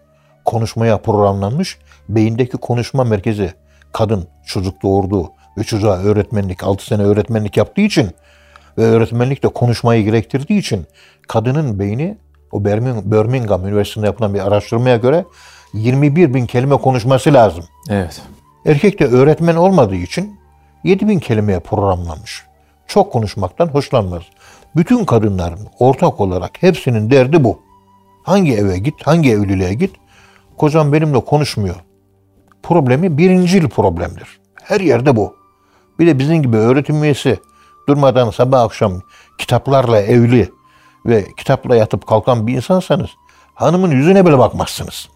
[0.50, 1.78] konuşmaya programlanmış.
[2.10, 3.54] Beyindeki konuşma merkezi
[3.94, 8.10] kadın çocuk doğurdu ve çocuğa öğretmenlik 6 sene öğretmenlik yaptığı için
[8.78, 10.86] ve öğretmenlik de konuşmayı gerektirdiği için
[11.28, 12.18] kadının beyni
[12.52, 15.26] o Birmingham Üniversitesi'nde yapılan bir araştırmaya göre
[15.74, 17.64] 21 bin kelime konuşması lazım.
[17.90, 18.22] Evet.
[18.66, 20.40] Erkek de öğretmen olmadığı için
[20.84, 22.44] 7 bin kelimeye programlanmış.
[22.88, 24.24] Çok konuşmaktan hoşlanmaz.
[24.76, 27.60] Bütün kadınların ortak olarak hepsinin derdi bu.
[28.24, 29.96] Hangi eve git, hangi evliliğe git,
[30.60, 31.76] kocam benimle konuşmuyor.
[32.64, 34.40] Problemi birincil problemdir.
[34.64, 35.36] Her yerde bu.
[36.00, 37.40] Bir de bizim gibi öğretim üyesi
[37.88, 39.02] durmadan sabah akşam
[39.38, 40.50] kitaplarla evli
[41.06, 43.10] ve kitapla yatıp kalkan bir insansanız
[43.54, 45.10] hanımın yüzüne bile bakmazsınız.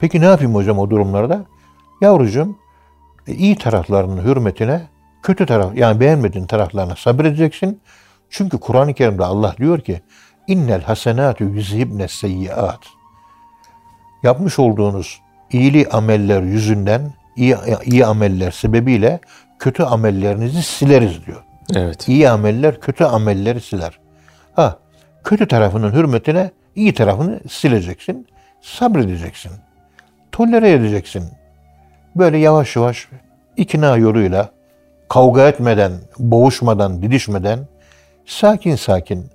[0.00, 1.44] Peki ne yapayım hocam o durumlarda?
[2.00, 2.56] Yavrucuğum
[3.26, 4.88] e, iyi taraflarının hürmetine
[5.22, 7.80] kötü taraf yani beğenmediğin taraflarına sabredeceksin.
[8.30, 10.00] Çünkü Kur'an-ı Kerim'de Allah diyor ki
[10.46, 12.99] innel hasenatü yüzhibne seyyiat.
[14.22, 15.20] Yapmış olduğunuz
[15.52, 19.20] iyili ameller yüzünden, iyi, iyi ameller sebebiyle
[19.58, 21.42] kötü amellerinizi sileriz diyor.
[21.74, 22.08] Evet.
[22.08, 23.98] İyi ameller kötü amelleri siler.
[24.52, 24.78] Ha,
[25.24, 28.26] kötü tarafının hürmetine iyi tarafını sileceksin,
[28.60, 29.52] sabredeceksin,
[30.32, 31.24] tolere edeceksin.
[32.16, 33.08] Böyle yavaş yavaş
[33.56, 34.50] ikna yoluyla
[35.08, 37.58] kavga etmeden, boğuşmadan, didişmeden
[38.26, 39.30] sakin sakin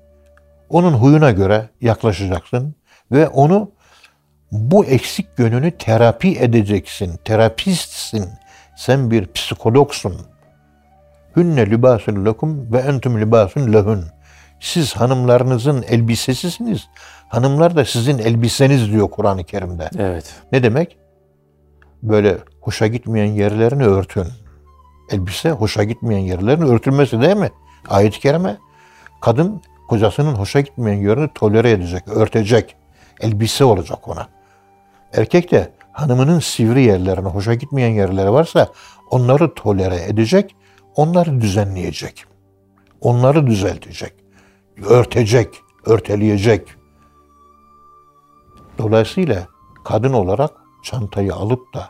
[0.70, 2.76] onun huyuna göre yaklaşacaksın
[3.12, 3.72] ve onu
[4.52, 7.20] bu eksik yönünü terapi edeceksin.
[7.26, 8.26] Terapistsin.
[8.78, 10.16] Sen bir psikologsun.
[11.36, 14.06] Hünne libasun lekum ve entum libasun lehun.
[14.60, 16.88] Siz hanımlarınızın elbisesisiniz.
[17.30, 19.90] Hanımlar da sizin elbiseniz diyor Kur'an-ı Kerim'de.
[20.00, 20.34] Evet.
[20.52, 20.98] Ne demek?
[22.04, 24.28] Böyle hoşa gitmeyen yerlerini örtün.
[25.12, 27.50] Elbise hoşa gitmeyen yerlerin örtülmesi değil mi?
[27.90, 28.58] Ayet-i kerime.
[29.22, 32.76] Kadın kocasının hoşa gitmeyen yerini tolere edecek, örtecek.
[33.22, 34.28] Elbise olacak ona.
[35.14, 38.68] Erkek de hanımının sivri yerlerine, hoşa gitmeyen yerleri varsa
[39.10, 40.56] onları tolere edecek,
[40.96, 42.26] onları düzenleyecek.
[43.02, 44.14] Onları düzeltecek.
[44.86, 45.50] Örtecek,
[45.86, 46.68] örteleyecek.
[48.78, 49.48] Dolayısıyla
[49.84, 50.52] kadın olarak
[50.84, 51.90] çantayı alıp da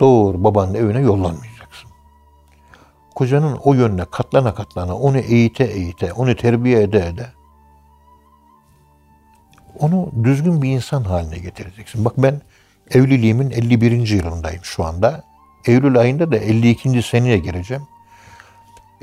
[0.00, 1.90] doğru babanın evine yollanmayacaksın.
[3.14, 7.26] Kocanın o yönüne katlana katlana, onu eğite eğite, onu terbiye ede ede
[9.80, 12.04] onu düzgün bir insan haline getireceksin.
[12.04, 12.40] Bak ben
[12.90, 14.08] evliliğimin 51.
[14.08, 15.22] yılındayım şu anda.
[15.66, 17.02] Eylül ayında da 52.
[17.02, 17.82] seneye gireceğim.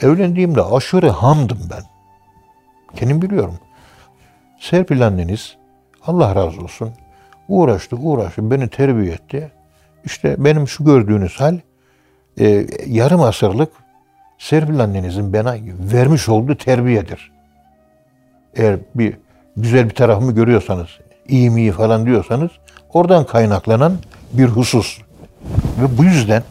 [0.01, 1.83] Evlendiğimde aşırı hamdım ben.
[2.95, 3.59] Kendim biliyorum.
[4.59, 5.55] Serpil anneniz
[6.07, 6.91] Allah razı olsun
[7.47, 9.51] uğraştı uğraştı beni terbiye etti.
[10.05, 11.59] İşte benim şu gördüğünüz hal
[12.39, 13.71] e, yarım asırlık
[14.37, 15.55] Serpil annenizin bana
[15.93, 17.31] vermiş olduğu terbiyedir.
[18.55, 19.17] Eğer bir
[19.57, 20.87] güzel bir tarafımı görüyorsanız,
[21.27, 22.51] iyi mi iyi falan diyorsanız
[22.93, 23.97] oradan kaynaklanan
[24.33, 24.97] bir husus.
[25.81, 26.43] Ve bu yüzden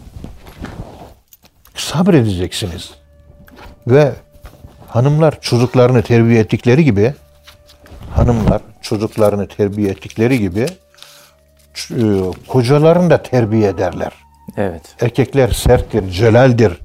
[1.74, 2.90] sabredeceksiniz.
[3.86, 4.12] Ve
[4.88, 7.14] hanımlar çocuklarını terbiye ettikleri gibi
[8.14, 10.66] hanımlar çocuklarını terbiye ettikleri gibi
[11.90, 12.04] e,
[12.48, 14.12] kocalarını da terbiye ederler.
[14.56, 14.82] Evet.
[15.00, 16.80] Erkekler serttir, celaldir.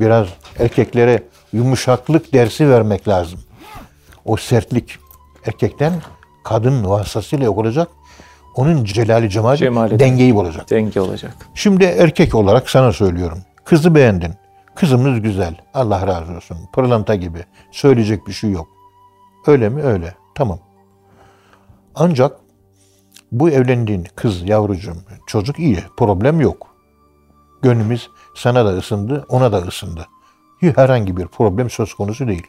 [0.00, 0.26] Biraz
[0.58, 3.40] erkeklere yumuşaklık dersi vermek lazım.
[4.24, 5.01] O sertlik
[5.46, 5.92] erkekten
[6.44, 7.88] kadın vasıtasıyla yok olacak.
[8.54, 10.70] Onun celali cemali Cemali de- dengeyi bulacak.
[10.70, 11.34] Denge olacak.
[11.54, 13.38] Şimdi erkek olarak sana söylüyorum.
[13.64, 14.34] Kızı beğendin.
[14.74, 15.56] Kızımız güzel.
[15.74, 16.56] Allah razı olsun.
[16.72, 17.44] Pırlanta gibi.
[17.70, 18.68] Söyleyecek bir şey yok.
[19.46, 19.82] Öyle mi?
[19.82, 20.14] Öyle.
[20.34, 20.58] Tamam.
[21.94, 22.36] Ancak
[23.32, 25.78] bu evlendiğin kız yavrucuğum, çocuk iyi.
[25.96, 26.66] Problem yok.
[27.62, 30.06] Gönlümüz sana da ısındı, ona da ısındı.
[30.60, 32.46] Herhangi bir problem söz konusu değil.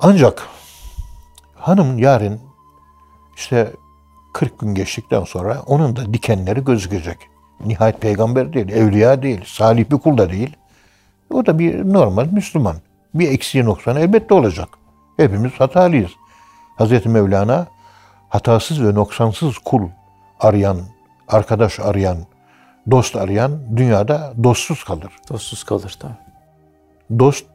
[0.00, 0.42] Ancak
[1.60, 2.40] hanım yarın
[3.36, 3.72] işte
[4.32, 7.16] 40 gün geçtikten sonra onun da dikenleri gözükecek.
[7.64, 10.56] Nihayet peygamber değil, evliya değil, salih bir kul da değil.
[11.32, 12.76] O da bir normal Müslüman.
[13.14, 14.68] Bir eksiği noksanı elbette olacak.
[15.16, 16.10] Hepimiz hatalıyız.
[16.76, 17.66] Hazreti Mevlana
[18.28, 19.88] hatasız ve noksansız kul
[20.40, 20.78] arayan,
[21.28, 22.16] arkadaş arayan,
[22.90, 25.12] dost arayan dünyada dostsuz kalır.
[25.28, 26.12] Dostsuz kalır tabii.
[27.18, 27.46] Dost,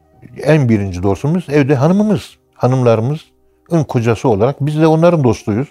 [0.43, 2.37] en birinci dostumuz evde hanımımız.
[3.69, 5.67] Hanımlarımızın kocası olarak biz de onların dostuyuz.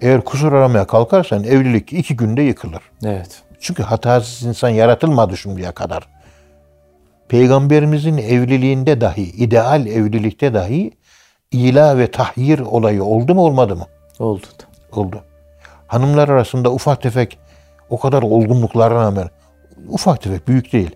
[0.00, 2.82] Eğer kusur aramaya kalkarsan evlilik iki günde yıkılır.
[3.04, 3.42] Evet.
[3.60, 6.08] Çünkü hatasız insan yaratılmadı şimdiye kadar.
[7.28, 10.90] Peygamberimizin evliliğinde dahi, ideal evlilikte dahi
[11.50, 13.86] ila ve tahyir olayı oldu mu olmadı mı?
[14.18, 14.46] Oldu.
[14.92, 15.24] Oldu.
[15.86, 17.38] Hanımlar arasında ufak tefek
[17.90, 19.30] o kadar olgunluklara rağmen
[19.88, 20.90] ufak tefek büyük değil.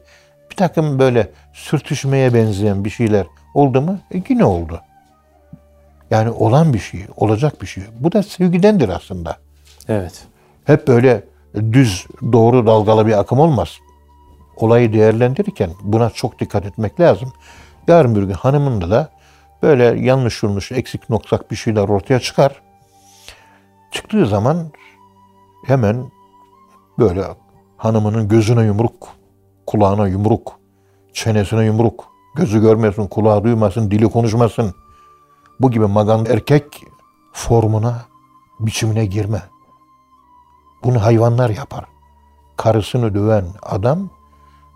[0.51, 3.99] Bir takım böyle sürtüşmeye benzeyen bir şeyler oldu mu?
[4.15, 4.81] E yine oldu.
[6.13, 7.85] Yani olan bir şey, olacak bir şey.
[8.01, 9.37] Bu da sevgidendir aslında.
[9.89, 10.25] Evet.
[10.65, 13.79] Hep böyle düz, doğru dalgalı bir akım olmaz.
[14.57, 17.33] Olayı değerlendirirken buna çok dikkat etmek lazım.
[17.89, 19.09] Yarın bir gün hanımında da
[19.63, 22.63] böyle yanlış yanlış, eksik noksak bir şeyler ortaya çıkar.
[23.91, 24.67] Çıktığı zaman
[25.67, 26.11] hemen
[26.99, 27.25] böyle
[27.77, 29.09] hanımının gözüne yumruk,
[29.67, 30.61] kulağına yumruk,
[31.13, 32.05] çenesine yumruk,
[32.37, 34.75] gözü görmesin, kulağı duymasın, dili konuşmasın.
[35.63, 36.85] Bu gibi magan erkek
[37.33, 38.05] formuna,
[38.61, 39.43] biçimine girme.
[40.85, 41.85] Bunu hayvanlar yapar.
[42.57, 44.11] Karısını döven adam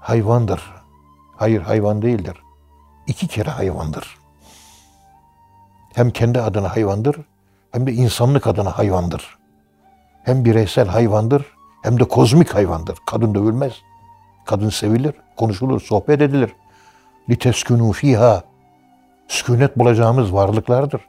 [0.00, 0.74] hayvandır.
[1.36, 2.42] Hayır hayvan değildir.
[3.06, 4.18] İki kere hayvandır.
[5.94, 7.16] Hem kendi adına hayvandır
[7.72, 9.38] hem de insanlık adına hayvandır.
[10.24, 11.46] Hem bireysel hayvandır
[11.82, 12.98] hem de kozmik hayvandır.
[13.06, 13.72] Kadın dövülmez.
[14.44, 16.52] Kadın sevilir, konuşulur, sohbet edilir.
[17.28, 18.55] Liteskünû fiha.
[19.28, 21.00] Sükunet bulacağımız varlıklardır.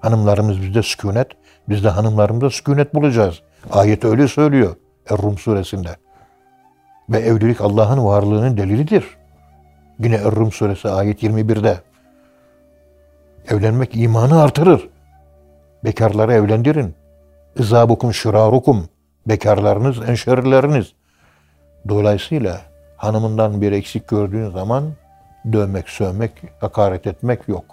[0.00, 1.28] Hanımlarımız bizde sükunet,
[1.68, 3.42] biz de hanımlarımızda sükunet bulacağız.
[3.72, 4.76] Ayet öyle söylüyor
[5.10, 5.96] Er-Rum suresinde.
[7.10, 9.04] Ve evlilik Allah'ın varlığının delilidir.
[9.98, 11.80] Yine Er-Rum suresi ayet 21'de.
[13.48, 14.88] Evlenmek imanı artırır.
[15.84, 16.94] Bekarları evlendirin.
[17.56, 18.88] İzabukum şirarukum.
[19.26, 20.92] Bekarlarınız en şerlileriniz.
[21.88, 22.60] Dolayısıyla
[22.96, 24.84] hanımından bir eksik gördüğün zaman
[25.52, 27.64] dövmek, sövmek, hakaret etmek yok.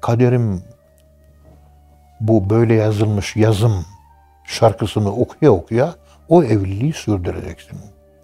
[0.00, 0.62] Kaderim
[2.20, 3.84] bu böyle yazılmış yazım
[4.44, 5.94] şarkısını okuya okuya
[6.28, 7.78] o evliliği sürdüreceksin.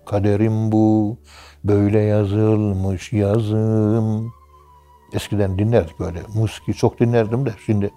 [0.07, 1.19] Kaderim bu
[1.65, 4.33] böyle yazılmış yazım.
[5.13, 6.19] Eskiden dinlerdik böyle.
[6.35, 7.91] Musiki çok dinlerdim de şimdi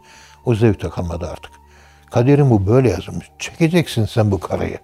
[0.46, 1.52] o zevkte kalmadı artık.
[2.12, 3.32] Kaderim bu böyle yazılmış.
[3.40, 4.78] Çekeceksin sen bu karayı.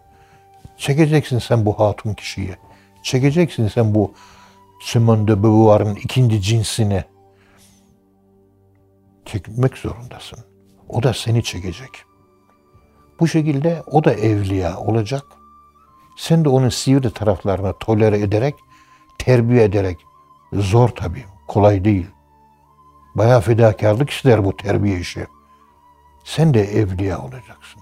[0.78, 2.56] Çekeceksin sen bu hatun kişiyi.
[3.04, 4.14] Çekeceksin sen bu
[4.84, 7.04] Simone de Beauvoir'ın ikinci cinsini.
[9.26, 10.40] Çekmek zorundasın.
[10.90, 11.90] O da seni çekecek.
[13.20, 15.24] Bu şekilde o da evliya olacak.
[16.18, 18.56] Sen de onun sivri taraflarını tolere ederek,
[19.18, 19.98] terbiye ederek,
[20.54, 22.08] zor tabii, kolay değil.
[23.16, 25.28] Bayağı fedakarlık ister bu terbiye işi.
[26.24, 27.82] Sen de evliya olacaksın.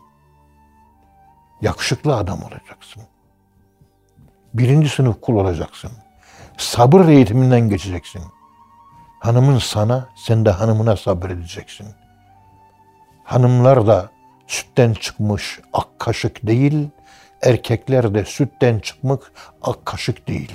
[1.62, 3.04] Yakışıklı adam olacaksın.
[4.54, 5.92] Birinci sınıf kul olacaksın.
[6.62, 8.22] Sabır eğitiminden geçeceksin.
[9.20, 11.88] Hanımın sana, sen de hanımına sabredeceksin.
[13.24, 14.10] Hanımlar da
[14.48, 16.90] sütten çıkmış ak kaşık değil,
[17.42, 19.20] erkekler de sütten çıkmış
[19.62, 20.52] ak kaşık değil.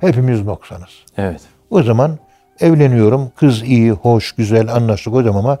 [0.00, 0.90] Hepimiz noksanız.
[1.16, 1.40] Evet.
[1.70, 2.18] O zaman
[2.60, 5.58] evleniyorum, kız iyi, hoş, güzel, anlaştık hocam ama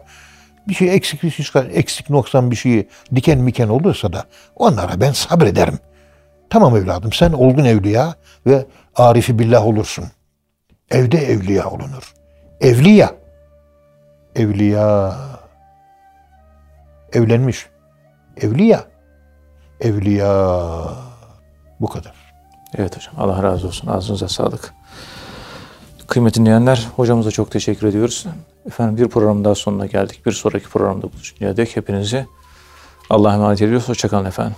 [0.68, 4.24] bir şey eksik, bir şey, eksik noksan bir şey diken miken olursa da
[4.56, 5.78] onlara ben sabrederim.
[6.50, 8.14] Tamam evladım sen olgun evliya
[8.46, 10.04] ve arifi billah olursun.
[10.90, 12.14] Evde evliya olunur.
[12.60, 13.14] Evliya.
[14.36, 15.16] Evliya.
[17.12, 17.66] Evlenmiş.
[18.36, 18.84] Evliya.
[19.80, 20.64] Evliya.
[21.80, 22.14] Bu kadar.
[22.74, 23.14] Evet hocam.
[23.18, 23.88] Allah razı olsun.
[23.88, 24.74] Ağzınıza sağlık.
[26.06, 28.26] Kıymetli dinleyenler, hocamıza çok teşekkür ediyoruz.
[28.66, 30.26] Efendim bir program daha sonuna geldik.
[30.26, 32.26] Bir sonraki programda buluşuncaya dek hepinizi
[33.10, 33.88] Allah'a emanet ediyoruz.
[33.88, 34.56] Hoşçakalın efendim.